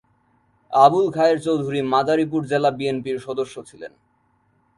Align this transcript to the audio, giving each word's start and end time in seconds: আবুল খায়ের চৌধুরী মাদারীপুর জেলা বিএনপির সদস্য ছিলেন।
আবুল 0.73 1.05
খায়ের 1.15 1.39
চৌধুরী 1.45 1.79
মাদারীপুর 1.93 2.41
জেলা 2.51 2.69
বিএনপির 2.77 3.17
সদস্য 3.27 3.55
ছিলেন। 3.69 3.93